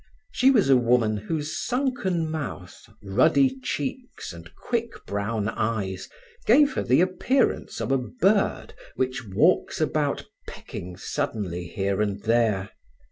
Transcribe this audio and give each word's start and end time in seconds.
She 0.31 0.49
was 0.49 0.67
a 0.67 0.77
woman 0.77 1.15
whose 1.15 1.55
sunken 1.63 2.27
mouth, 2.27 2.89
ruddy 3.03 3.59
cheeks, 3.59 4.33
and 4.33 4.49
quick 4.55 5.05
brown 5.05 5.47
eyes 5.49 6.09
gave 6.47 6.73
her 6.73 6.81
the 6.81 7.01
appearance 7.01 7.79
of 7.79 7.91
a 7.91 7.99
bird 7.99 8.73
which 8.95 9.23
walks 9.23 9.79
about 9.79 10.25
pecking 10.47 10.97
suddenly 10.97 11.67
here 11.67 12.01
and 12.01 12.19
there. 12.23 12.71